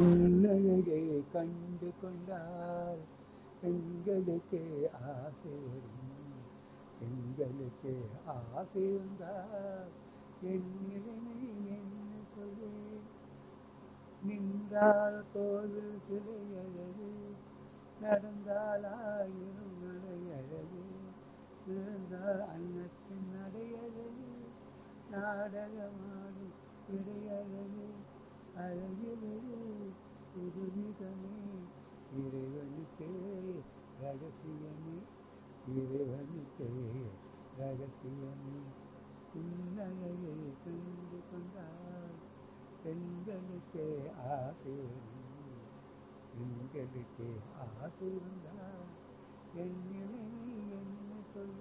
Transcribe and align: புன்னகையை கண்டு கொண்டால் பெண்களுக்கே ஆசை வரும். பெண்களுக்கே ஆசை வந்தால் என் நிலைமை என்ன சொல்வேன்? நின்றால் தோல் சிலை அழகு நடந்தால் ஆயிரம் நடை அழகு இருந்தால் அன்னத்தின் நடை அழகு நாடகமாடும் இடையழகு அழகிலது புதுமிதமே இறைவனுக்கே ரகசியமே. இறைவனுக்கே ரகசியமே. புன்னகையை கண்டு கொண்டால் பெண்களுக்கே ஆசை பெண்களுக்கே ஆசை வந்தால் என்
புன்னகையை 0.00 1.24
கண்டு 1.32 1.92
கொண்டால் 2.02 3.00
பெண்களுக்கே 3.62 4.62
ஆசை 5.08 5.54
வரும். 5.64 6.44
பெண்களுக்கே 7.00 7.94
ஆசை 8.26 8.84
வந்தால் 8.96 9.90
என் 10.42 10.70
நிலைமை 10.80 11.36
என்ன 11.70 12.22
சொல்வேன்? 12.26 13.08
நின்றால் 14.22 15.24
தோல் 15.32 15.98
சிலை 15.98 16.40
அழகு 16.54 17.10
நடந்தால் 18.00 18.84
ஆயிரம் 18.84 19.76
நடை 19.82 20.20
அழகு 20.32 20.84
இருந்தால் 21.66 22.42
அன்னத்தின் 22.48 23.28
நடை 23.32 23.66
அழகு 23.74 24.30
நாடகமாடும் 25.10 26.56
இடையழகு 26.88 27.86
அழகிலது 28.56 29.59
புதுமிதமே 30.32 31.36
இறைவனுக்கே 32.16 33.10
ரகசியமே. 34.02 34.96
இறைவனுக்கே 35.68 36.70
ரகசியமே. 37.58 38.58
புன்னகையை 39.32 40.52
கண்டு 40.64 41.18
கொண்டால் 41.30 42.16
பெண்களுக்கே 42.82 43.86
ஆசை 44.30 44.76
பெண்களுக்கே 46.32 47.28
ஆசை 47.82 48.08
வந்தால் 48.08 48.88
என் 49.54 49.99